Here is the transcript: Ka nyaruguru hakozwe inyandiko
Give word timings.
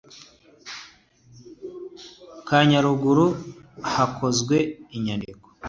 Ka 2.47 2.57
nyaruguru 2.69 3.27
hakozwe 3.91 4.57
inyandiko 4.95 5.45